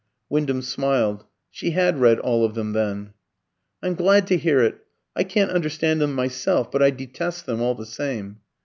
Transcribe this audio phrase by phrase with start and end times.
[0.29, 1.25] Wyndham smiled.
[1.51, 3.13] She had read all of them, then.
[3.83, 4.79] "I'm glad to hear it.
[5.15, 8.37] I can't understand them myself; but I detest them, all the same."